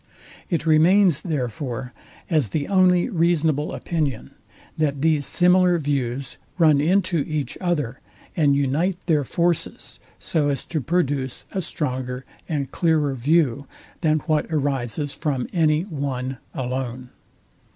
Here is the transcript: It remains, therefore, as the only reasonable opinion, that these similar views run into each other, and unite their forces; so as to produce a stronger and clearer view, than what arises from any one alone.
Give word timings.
It 0.49 0.65
remains, 0.65 1.21
therefore, 1.21 1.93
as 2.27 2.49
the 2.49 2.67
only 2.67 3.07
reasonable 3.07 3.71
opinion, 3.71 4.31
that 4.75 5.03
these 5.03 5.27
similar 5.27 5.77
views 5.77 6.39
run 6.57 6.81
into 6.81 7.17
each 7.19 7.55
other, 7.61 7.99
and 8.35 8.55
unite 8.55 8.97
their 9.05 9.23
forces; 9.23 9.99
so 10.17 10.49
as 10.49 10.65
to 10.65 10.81
produce 10.81 11.45
a 11.51 11.61
stronger 11.61 12.25
and 12.49 12.71
clearer 12.71 13.13
view, 13.13 13.67
than 14.01 14.21
what 14.21 14.51
arises 14.51 15.13
from 15.13 15.45
any 15.53 15.83
one 15.83 16.39
alone. 16.55 17.11